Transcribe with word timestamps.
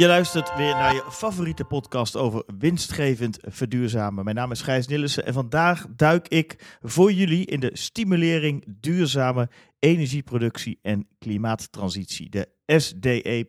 Je 0.00 0.06
luistert 0.06 0.56
weer 0.56 0.74
naar 0.74 0.94
je 0.94 1.04
favoriete 1.10 1.64
podcast 1.64 2.16
over 2.16 2.42
winstgevend 2.58 3.38
verduurzamen. 3.40 4.24
Mijn 4.24 4.36
naam 4.36 4.50
is 4.50 4.62
Gijs 4.62 4.86
Nillissen 4.86 5.26
en 5.26 5.32
vandaag 5.32 5.86
duik 5.96 6.28
ik 6.28 6.78
voor 6.82 7.12
jullie 7.12 7.46
in 7.46 7.60
de 7.60 7.70
stimulering 7.72 8.64
duurzame 8.80 9.48
energieproductie 9.78 10.78
en 10.82 11.08
klimaattransitie, 11.18 12.30
de 12.30 12.48
SDE++. 12.66 13.46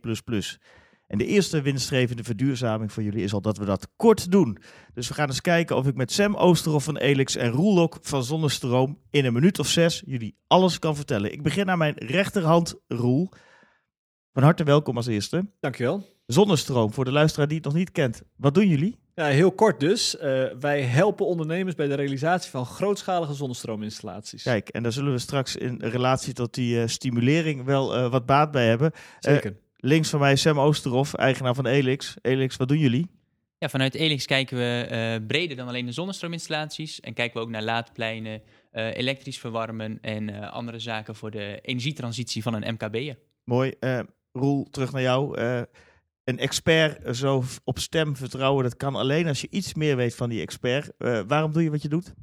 En 1.07 1.17
de 1.17 1.25
eerste 1.25 1.61
winstgevende 1.61 2.23
verduurzaming 2.23 2.91
voor 2.91 3.03
jullie 3.03 3.23
is 3.23 3.33
al 3.33 3.41
dat 3.41 3.57
we 3.57 3.65
dat 3.65 3.87
kort 3.95 4.31
doen. 4.31 4.57
Dus 4.93 5.07
we 5.07 5.13
gaan 5.13 5.27
eens 5.27 5.41
kijken 5.41 5.75
of 5.75 5.87
ik 5.87 5.95
met 5.95 6.11
Sam 6.11 6.35
Oosterhoff 6.35 6.85
van 6.85 6.97
Elix 6.97 7.35
en 7.35 7.51
Roelok 7.51 7.97
van 8.01 8.23
Zonnestroom 8.23 8.99
in 9.09 9.25
een 9.25 9.33
minuut 9.33 9.59
of 9.59 9.67
zes 9.67 10.03
jullie 10.05 10.35
alles 10.47 10.79
kan 10.79 10.95
vertellen. 10.95 11.31
Ik 11.31 11.43
begin 11.43 11.69
aan 11.69 11.77
mijn 11.77 11.95
rechterhand, 11.97 12.75
Roel. 12.87 13.29
Van 14.33 14.43
harte 14.43 14.63
welkom 14.63 14.95
als 14.95 15.07
eerste. 15.07 15.45
Dankjewel. 15.59 16.07
Zonnestroom, 16.25 16.93
voor 16.93 17.05
de 17.05 17.11
luisteraar 17.11 17.47
die 17.47 17.57
het 17.57 17.65
nog 17.65 17.73
niet 17.73 17.91
kent. 17.91 18.21
Wat 18.35 18.53
doen 18.53 18.67
jullie? 18.67 18.99
Ja, 19.15 19.25
heel 19.25 19.51
kort 19.51 19.79
dus. 19.79 20.15
Uh, 20.15 20.21
wij 20.59 20.81
helpen 20.81 21.25
ondernemers 21.25 21.75
bij 21.75 21.87
de 21.87 21.93
realisatie 21.93 22.51
van 22.51 22.65
grootschalige 22.65 23.33
zonnestroominstallaties. 23.33 24.43
Kijk, 24.43 24.69
en 24.69 24.83
daar 24.83 24.91
zullen 24.91 25.11
we 25.11 25.17
straks 25.17 25.55
in 25.55 25.81
relatie 25.81 26.33
tot 26.33 26.53
die 26.53 26.75
uh, 26.75 26.87
stimulering 26.87 27.63
wel 27.63 27.97
uh, 27.97 28.11
wat 28.11 28.25
baat 28.25 28.51
bij 28.51 28.67
hebben. 28.67 28.91
Zeker. 29.19 29.57
links 29.75 30.09
van 30.09 30.19
mij 30.19 30.35
Sam 30.35 30.59
Oosterhoff, 30.59 31.13
eigenaar 31.13 31.55
van 31.55 31.65
Elix. 31.65 32.15
Elix, 32.21 32.55
wat 32.55 32.67
doen 32.67 32.79
jullie? 32.79 33.07
Ja, 33.57 33.69
vanuit 33.69 33.95
Elix 33.95 34.25
kijken 34.25 34.57
we 34.57 35.23
breder 35.27 35.57
dan 35.57 35.67
alleen 35.67 35.85
de 35.85 35.91
zonnestroominstallaties. 35.91 36.99
En 36.99 37.13
kijken 37.13 37.37
we 37.37 37.45
ook 37.45 37.51
naar 37.51 37.63
laadpleinen, 37.63 38.41
elektrisch 38.71 39.39
verwarmen 39.39 39.97
en 40.01 40.51
andere 40.51 40.79
zaken 40.79 41.15
voor 41.15 41.31
de 41.31 41.59
energietransitie 41.61 42.43
van 42.43 42.53
een 42.53 42.73
MKB'er. 42.73 43.17
Mooi. 43.43 43.73
Roel, 44.31 44.67
terug 44.69 44.91
naar 44.91 45.01
jou 45.01 45.37
een 46.23 46.39
expert 46.39 47.17
zo 47.17 47.43
op 47.63 47.79
stem 47.79 48.15
vertrouwen, 48.15 48.63
dat 48.63 48.77
kan 48.77 48.95
alleen 48.95 49.27
als 49.27 49.41
je 49.41 49.47
iets 49.49 49.73
meer 49.73 49.95
weet 49.95 50.15
van 50.15 50.29
die 50.29 50.41
expert. 50.41 50.91
Uh, 50.97 51.21
waarom 51.27 51.51
doe 51.51 51.63
je 51.63 51.71
wat 51.71 51.81
je 51.81 51.89
doet? 51.89 52.13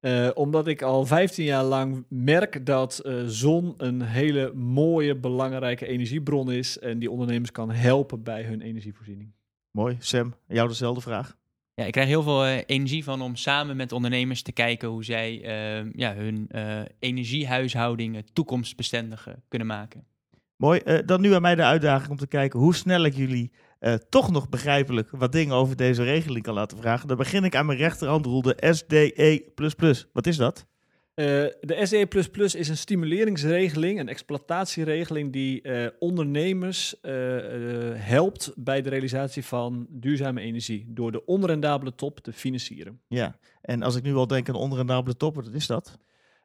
Uh, 0.00 0.30
omdat 0.34 0.66
ik 0.66 0.82
al 0.82 1.06
15 1.06 1.44
jaar 1.44 1.64
lang 1.64 2.04
merk 2.08 2.66
dat 2.66 3.02
uh, 3.04 3.22
zon 3.26 3.74
een 3.76 4.02
hele 4.02 4.52
mooie, 4.54 5.16
belangrijke 5.16 5.86
energiebron 5.86 6.52
is 6.52 6.78
en 6.78 6.98
die 6.98 7.10
ondernemers 7.10 7.50
kan 7.50 7.70
helpen 7.70 8.22
bij 8.22 8.42
hun 8.42 8.60
energievoorziening. 8.60 9.32
Mooi. 9.70 9.96
Sam, 9.98 10.34
jou 10.46 10.68
dezelfde 10.68 11.00
vraag. 11.00 11.36
Ja, 11.74 11.84
ik 11.84 11.92
krijg 11.92 12.08
heel 12.08 12.22
veel 12.22 12.46
uh, 12.46 12.58
energie 12.66 13.04
van 13.04 13.22
om 13.22 13.36
samen 13.36 13.76
met 13.76 13.92
ondernemers 13.92 14.42
te 14.42 14.52
kijken 14.52 14.88
hoe 14.88 15.04
zij 15.04 15.40
ja, 15.94 16.14
hun 16.14 16.50
energiehuishoudingen 16.98 18.24
toekomstbestendig 18.32 19.28
kunnen 19.48 19.66
maken. 19.66 20.06
Mooi. 20.62 20.80
Uh, 20.84 20.98
dan 21.04 21.20
nu 21.20 21.34
aan 21.34 21.42
mij 21.42 21.54
de 21.54 21.62
uitdaging 21.62 22.10
om 22.10 22.16
te 22.16 22.26
kijken 22.26 22.60
hoe 22.60 22.74
snel 22.74 23.04
ik 23.04 23.14
jullie 23.14 23.52
uh, 23.80 23.94
toch 23.94 24.30
nog 24.30 24.48
begrijpelijk 24.48 25.10
wat 25.10 25.32
dingen 25.32 25.54
over 25.54 25.76
deze 25.76 26.02
regeling 26.02 26.44
kan 26.44 26.54
laten 26.54 26.78
vragen. 26.78 27.08
Dan 27.08 27.16
begin 27.16 27.44
ik 27.44 27.54
aan 27.54 27.66
mijn 27.66 27.78
rechterhand, 27.78 28.26
Roel, 28.26 28.42
de 28.42 28.56
SDE++. 28.70 29.42
Wat 30.12 30.26
is 30.26 30.36
dat? 30.36 30.66
Uh, 31.14 31.26
de 31.60 31.78
SDE++ 31.82 32.58
is 32.58 32.68
een 32.68 32.76
stimuleringsregeling, 32.76 34.00
een 34.00 34.08
exploitatieregeling 34.08 35.32
die 35.32 35.62
ondernemers 35.98 36.94
helpt 37.94 38.52
bij 38.56 38.82
de 38.82 38.88
realisatie 38.88 39.44
van 39.44 39.86
duurzame 39.90 40.40
energie 40.40 40.84
door 40.88 41.12
de 41.12 41.24
onrendabele 41.24 41.94
top 41.94 42.20
te 42.20 42.32
financieren. 42.32 43.00
Ja, 43.08 43.38
en 43.62 43.82
als 43.82 43.96
ik 43.96 44.02
nu 44.02 44.14
al 44.14 44.26
denk 44.26 44.48
aan 44.48 44.54
onrendabele 44.54 45.16
top, 45.16 45.34
wat 45.34 45.48
is 45.52 45.66
dat? 45.66 45.98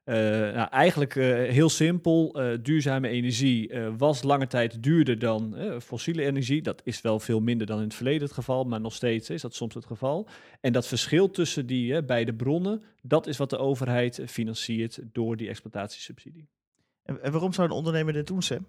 Uh, 0.10 0.16
nou, 0.54 0.70
eigenlijk 0.70 1.16
uh, 1.16 1.26
heel 1.50 1.70
simpel. 1.70 2.42
Uh, 2.42 2.58
duurzame 2.62 3.08
energie 3.08 3.72
was 3.98 4.24
lange 4.24 4.48
tijd 4.48 4.84
duurder 4.84 5.20
dan 5.20 5.56
fossiele 5.82 6.24
energie. 6.24 6.62
Dat 6.62 6.82
is 6.84 7.02
wel 7.02 7.20
veel 7.20 7.40
minder 7.40 7.68
dan 7.68 7.78
in 7.78 7.84
het 7.84 7.94
verleden 7.94 8.22
het 8.22 8.32
geval, 8.32 8.64
maar 8.64 8.82
nog 8.82 8.94
steeds 8.94 9.30
is 9.30 9.42
dat 9.42 9.56
soms 9.56 9.74
het 9.74 9.86
geval. 9.86 10.28
En 10.62 10.74
dat 10.74 10.88
verschil 10.88 11.30
tussen 11.30 11.66
die 11.66 12.04
beide 12.04 12.34
bronnen, 12.34 12.84
dat 13.02 13.28
is 13.28 13.38
wat 13.38 13.50
de 13.50 13.58
overheid 13.58 14.22
financiert 14.26 15.00
door 15.12 15.38
die 15.38 15.50
exploitatiesubsidie. 15.50 16.48
En, 17.04 17.24
en 17.24 17.32
waarom 17.32 17.54
zou 17.54 17.68
een 17.68 17.74
ondernemer 17.74 18.14
dit 18.14 18.28
doen, 18.28 18.42
Sam? 18.42 18.68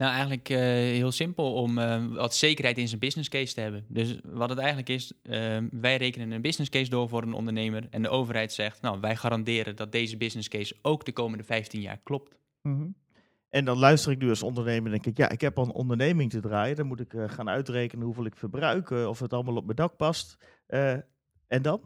Nou, 0.00 0.12
eigenlijk 0.12 0.48
uh, 0.48 0.58
heel 0.58 1.12
simpel 1.12 1.54
om 1.54 1.78
uh, 1.78 2.06
wat 2.06 2.34
zekerheid 2.34 2.78
in 2.78 2.88
zijn 2.88 3.00
business 3.00 3.28
case 3.28 3.54
te 3.54 3.60
hebben. 3.60 3.84
Dus 3.88 4.18
wat 4.24 4.48
het 4.48 4.58
eigenlijk 4.58 4.88
is, 4.88 5.12
uh, 5.22 5.58
wij 5.70 5.96
rekenen 5.96 6.30
een 6.30 6.42
business 6.42 6.70
case 6.70 6.90
door 6.90 7.08
voor 7.08 7.22
een 7.22 7.32
ondernemer 7.32 7.86
en 7.90 8.02
de 8.02 8.08
overheid 8.08 8.52
zegt, 8.52 8.80
nou, 8.82 9.00
wij 9.00 9.16
garanderen 9.16 9.76
dat 9.76 9.92
deze 9.92 10.16
business 10.16 10.48
case 10.48 10.76
ook 10.82 11.04
de 11.04 11.12
komende 11.12 11.44
15 11.44 11.80
jaar 11.80 12.00
klopt. 12.02 12.38
-hmm. 12.62 12.94
En 13.48 13.64
dan 13.64 13.78
luister 13.78 14.12
ik 14.12 14.18
nu 14.18 14.28
als 14.28 14.42
ondernemer 14.42 14.84
en 14.84 14.90
denk 14.90 15.06
ik, 15.06 15.16
ja, 15.16 15.28
ik 15.28 15.40
heb 15.40 15.58
al 15.58 15.64
een 15.64 15.72
onderneming 15.72 16.30
te 16.30 16.40
draaien, 16.40 16.76
dan 16.76 16.86
moet 16.86 17.00
ik 17.00 17.12
gaan 17.26 17.48
uitrekenen 17.48 18.04
hoeveel 18.04 18.24
ik 18.24 18.36
verbruik, 18.36 18.90
of 18.90 19.18
het 19.18 19.32
allemaal 19.32 19.56
op 19.56 19.64
mijn 19.64 19.76
dak 19.76 19.96
past. 19.96 20.36
en 21.46 21.62
dan? 21.62 21.80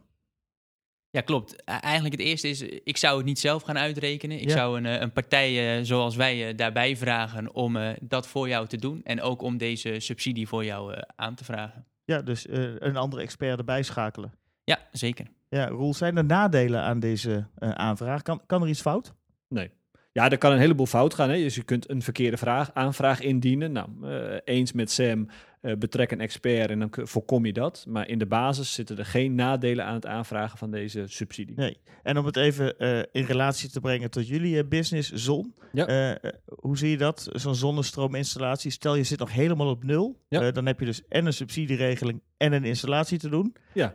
Ja, 1.14 1.20
klopt. 1.20 1.64
Eigenlijk 1.64 2.14
het 2.14 2.26
eerste 2.26 2.48
is, 2.48 2.62
ik 2.62 2.96
zou 2.96 3.16
het 3.16 3.26
niet 3.26 3.38
zelf 3.38 3.62
gaan 3.62 3.78
uitrekenen. 3.78 4.40
Ik 4.40 4.50
zou 4.50 4.76
een, 4.76 4.86
eh, 4.86 5.00
een 5.00 5.12
partij 5.12 5.78
uh, 5.78 5.84
zoals 5.84 6.16
wij 6.16 6.48
uh, 6.48 6.56
daarbij 6.56 6.96
vragen 6.96 7.54
om 7.54 7.76
uh, 7.76 7.90
dat 8.00 8.26
voor 8.26 8.48
jou 8.48 8.66
te 8.66 8.76
doen. 8.76 9.00
En 9.04 9.20
ook 9.20 9.42
om 9.42 9.56
deze 9.56 10.00
subsidie 10.00 10.48
voor 10.48 10.64
jou 10.64 11.02
aan 11.16 11.34
te 11.34 11.44
vragen. 11.44 11.86
Ja, 12.04 12.22
dus 12.22 12.46
een 12.48 12.96
andere 12.96 13.22
expert 13.22 13.58
erbij 13.58 13.82
schakelen. 13.82 14.32
Ja, 14.64 14.78
zeker. 14.92 15.26
Ja, 15.48 15.68
Roel, 15.68 15.94
zijn 15.94 16.16
er 16.16 16.24
nadelen 16.24 16.82
aan 16.82 17.00
deze 17.00 17.46
aanvraag? 17.58 18.22
Kan, 18.22 18.40
kan 18.46 18.62
er 18.62 18.68
iets 18.68 18.80
fout? 18.80 19.14
Nee. 19.48 19.70
Ja, 20.14 20.30
er 20.30 20.38
kan 20.38 20.52
een 20.52 20.58
heleboel 20.58 20.86
fout 20.86 21.14
gaan. 21.14 21.30
Hè? 21.30 21.36
Dus 21.36 21.54
je 21.54 21.62
kunt 21.62 21.90
een 21.90 22.02
verkeerde 22.02 22.36
vraag, 22.36 22.70
aanvraag 22.74 23.20
indienen. 23.20 23.72
Nou, 23.72 23.88
uh, 24.02 24.36
eens 24.44 24.72
met 24.72 24.90
Sam, 24.90 25.28
uh, 25.62 25.76
betrek 25.76 26.10
een 26.10 26.20
expert 26.20 26.70
en 26.70 26.78
dan 26.78 26.88
voorkom 26.90 27.46
je 27.46 27.52
dat. 27.52 27.84
Maar 27.88 28.08
in 28.08 28.18
de 28.18 28.26
basis 28.26 28.72
zitten 28.72 28.98
er 28.98 29.04
geen 29.04 29.34
nadelen 29.34 29.84
aan 29.84 29.94
het 29.94 30.06
aanvragen 30.06 30.58
van 30.58 30.70
deze 30.70 31.04
subsidie. 31.06 31.56
Nee. 31.56 31.78
En 32.02 32.18
om 32.18 32.26
het 32.26 32.36
even 32.36 32.74
uh, 32.78 32.98
in 32.98 33.24
relatie 33.24 33.70
te 33.70 33.80
brengen 33.80 34.10
tot 34.10 34.28
jullie 34.28 34.64
business, 34.64 35.12
zon. 35.12 35.54
Ja. 35.72 36.18
hoe 36.46 36.78
zie 36.78 36.90
je 36.90 36.96
dat? 36.96 37.28
Zo'n 37.32 37.54
zonnestroominstallatie. 37.54 38.70
Stel 38.70 38.94
je 38.94 39.04
zit 39.04 39.18
nog 39.18 39.32
helemaal 39.32 39.68
op 39.68 39.84
nul. 39.84 40.20
Ja. 40.28 40.50
dan 40.50 40.66
heb 40.66 40.80
je 40.80 40.86
dus 40.86 41.02
en 41.08 41.26
een 41.26 41.32
subsidieregeling 41.32 42.22
en 42.36 42.52
een 42.52 42.64
installatie 42.64 43.18
te 43.18 43.28
doen. 43.28 43.56
Ja. 43.72 43.94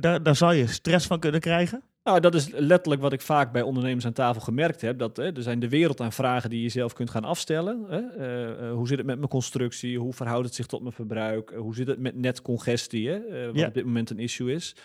daar, 0.00 0.22
daar 0.22 0.36
zou 0.36 0.54
je 0.54 0.66
stress 0.66 1.06
van 1.06 1.20
kunnen 1.20 1.40
krijgen. 1.40 1.82
Nou, 2.04 2.20
dat 2.20 2.34
is 2.34 2.48
letterlijk 2.50 3.02
wat 3.02 3.12
ik 3.12 3.20
vaak 3.20 3.52
bij 3.52 3.62
ondernemers 3.62 4.06
aan 4.06 4.12
tafel 4.12 4.40
gemerkt 4.40 4.80
heb. 4.80 4.98
Dat 4.98 5.16
hè, 5.16 5.32
er 5.36 5.42
zijn 5.42 5.60
de 5.60 5.68
wereld 5.68 6.00
aan 6.00 6.12
vragen 6.12 6.50
die 6.50 6.62
je 6.62 6.68
zelf 6.68 6.92
kunt 6.92 7.10
gaan 7.10 7.24
afstellen. 7.24 7.84
Hè. 7.88 8.00
Uh, 8.00 8.68
uh, 8.68 8.72
hoe 8.72 8.88
zit 8.88 8.98
het 8.98 9.06
met 9.06 9.16
mijn 9.16 9.28
constructie? 9.28 9.98
Hoe 9.98 10.12
verhoudt 10.12 10.46
het 10.46 10.54
zich 10.54 10.66
tot 10.66 10.80
mijn 10.80 10.94
verbruik? 10.94 11.50
Uh, 11.50 11.58
hoe 11.58 11.74
zit 11.74 11.86
het 11.86 11.98
met 11.98 12.16
netcongestie? 12.16 13.08
Hè, 13.08 13.46
wat 13.46 13.56
ja. 13.56 13.66
op 13.66 13.74
dit 13.74 13.84
moment 13.84 14.10
een 14.10 14.18
issue 14.18 14.52
is. 14.52 14.76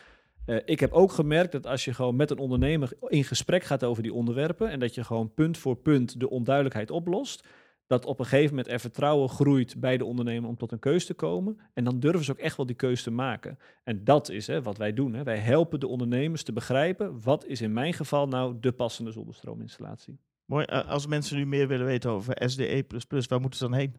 ik 0.66 0.80
heb 0.80 0.92
ook 0.92 1.12
gemerkt 1.12 1.52
dat 1.52 1.68
als 1.68 1.86
je 1.86 1.94
gewoon 1.94 2.16
met 2.16 2.32
een 2.32 2.38
ondernemer 2.38 2.92
in 3.08 3.24
gesprek 3.24 3.64
gaat 3.64 3.84
over 3.84 4.04
die 4.04 4.14
onderwerpen. 4.14 4.70
en 4.70 4.80
dat 4.80 4.96
je 4.96 5.04
gewoon 5.04 5.34
punt 5.34 5.58
voor 5.58 5.76
punt 5.76 6.20
de 6.20 6.30
onduidelijkheid 6.30 6.92
oplost 6.92 7.48
dat 7.90 8.06
op 8.06 8.20
een 8.20 8.26
gegeven 8.26 8.50
moment 8.56 8.74
er 8.74 8.80
vertrouwen 8.80 9.30
groeit 9.30 9.80
bij 9.80 9.98
de 9.98 10.06
ondernemer 10.06 10.50
om 10.50 10.58
tot 10.58 10.72
een 10.72 10.80
keuze 10.80 11.06
te 11.06 11.14
komen. 11.14 11.60
En 11.74 11.84
dan 11.84 12.00
durven 12.00 12.24
ze 12.24 12.32
ook 12.32 12.38
echt 12.38 12.58
wel 12.58 12.66
die 12.66 12.76
keuze 12.76 13.04
te 13.04 13.12
maken. 13.12 13.60
En 13.84 14.04
dat 14.04 14.30
is 14.30 14.48
hè, 14.48 14.62
wat 14.62 14.78
wij 14.78 14.94
doen. 14.94 15.14
Hè. 15.14 15.24
Wij 15.24 15.38
helpen 15.38 15.80
de 15.80 15.88
ondernemers 15.88 16.44
te 16.44 16.54
begrijpen 16.54 17.22
wat 17.22 17.46
is 17.46 17.62
in 17.62 17.74
mijn 17.74 17.94
geval 17.94 18.28
nou 18.28 18.58
de 18.60 18.72
passende 18.72 19.12
zonnestroominstallatie. 19.12 20.20
Mooi. 20.46 20.66
Als 20.66 21.08
mensen 21.08 21.38
nu 21.38 21.46
meer 21.46 21.68
willen 21.68 21.86
weten 21.86 22.10
over 22.10 22.50
SDE++, 22.50 22.86
waar 23.28 23.42
moeten 23.42 23.60
ze 23.60 23.68
dan 23.70 23.74
heen? 23.74 23.96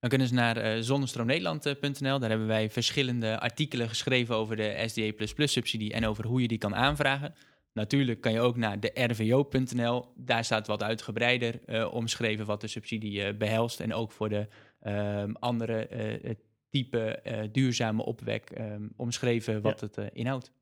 Dan 0.00 0.08
kunnen 0.08 0.28
ze 0.28 0.34
naar 0.34 0.76
uh, 0.76 0.82
zonnestroomnederland.nl. 0.82 2.18
Daar 2.18 2.30
hebben 2.30 2.46
wij 2.46 2.70
verschillende 2.70 3.40
artikelen 3.40 3.88
geschreven 3.88 4.34
over 4.34 4.56
de 4.56 4.84
SDE++-subsidie 4.86 5.92
en 5.92 6.06
over 6.06 6.26
hoe 6.26 6.40
je 6.40 6.48
die 6.48 6.58
kan 6.58 6.74
aanvragen. 6.74 7.34
Natuurlijk 7.74 8.20
kan 8.20 8.32
je 8.32 8.40
ook 8.40 8.56
naar 8.56 8.80
de 8.80 8.90
rvo.nl. 8.94 10.06
Daar 10.16 10.44
staat 10.44 10.66
wat 10.66 10.82
uitgebreider 10.82 11.60
uh, 11.66 11.94
omschreven 11.94 12.46
wat 12.46 12.60
de 12.60 12.66
subsidie 12.66 13.26
uh, 13.26 13.38
behelst. 13.38 13.80
En 13.80 13.94
ook 13.94 14.12
voor 14.12 14.28
de 14.28 14.48
uh, 14.82 15.24
andere 15.34 15.88
uh, 16.24 16.34
type 16.70 17.20
duurzame 17.52 18.04
opwek 18.04 18.50
um, 18.58 18.92
omschreven 18.96 19.62
wat 19.62 19.80
ja. 19.80 19.86
het 20.02 20.12
inhoudt. 20.12 20.52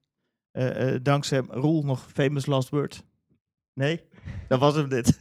dankzij 1.03 1.43
Roel 1.49 1.82
nog 1.82 2.09
famous 2.12 2.47
last 2.47 2.69
word. 2.69 3.05
Nee? 3.75 4.00
Dat 4.49 4.61
was 4.61 4.75
hem 4.75 4.88
dit. 4.88 5.20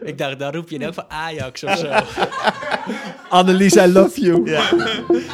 Ik 0.00 0.18
dacht, 0.18 0.38
daar 0.38 0.54
roep 0.54 0.68
je 0.68 0.74
in 0.74 0.82
elk 0.82 0.94
van 0.94 1.10
Ajax 1.10 1.64
of 1.64 1.76
zo. 1.76 1.92
Annelies, 3.38 3.74
I 3.76 3.86
love 3.86 4.20
you. 4.20 4.50
Ja. 4.50 4.70